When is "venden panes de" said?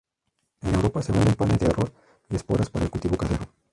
1.11-1.67